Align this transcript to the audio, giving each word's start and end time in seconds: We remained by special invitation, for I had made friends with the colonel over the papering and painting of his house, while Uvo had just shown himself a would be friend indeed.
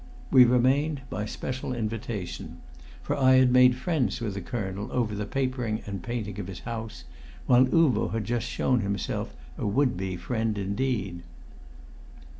We 0.31 0.45
remained 0.45 1.01
by 1.11 1.27
special 1.27 1.75
invitation, 1.75 2.59
for 3.03 3.15
I 3.15 3.33
had 3.35 3.51
made 3.51 3.75
friends 3.75 4.19
with 4.19 4.33
the 4.33 4.41
colonel 4.41 4.91
over 4.91 5.13
the 5.13 5.27
papering 5.27 5.83
and 5.85 6.01
painting 6.01 6.39
of 6.39 6.47
his 6.47 6.61
house, 6.61 7.03
while 7.45 7.67
Uvo 7.67 8.07
had 8.11 8.23
just 8.25 8.47
shown 8.47 8.79
himself 8.79 9.35
a 9.59 9.67
would 9.67 9.97
be 9.97 10.15
friend 10.15 10.57
indeed. 10.57 11.21